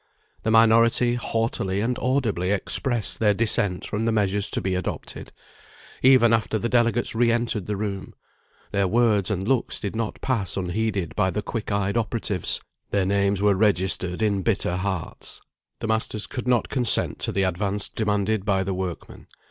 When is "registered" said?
13.53-14.23